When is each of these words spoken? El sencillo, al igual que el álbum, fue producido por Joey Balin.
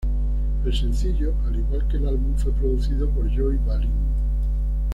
El 0.65 0.73
sencillo, 0.73 1.31
al 1.45 1.57
igual 1.59 1.87
que 1.87 1.97
el 1.97 2.07
álbum, 2.07 2.33
fue 2.35 2.51
producido 2.53 3.07
por 3.11 3.25
Joey 3.27 3.59
Balin. 3.67 3.91